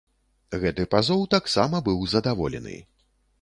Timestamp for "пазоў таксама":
0.95-1.83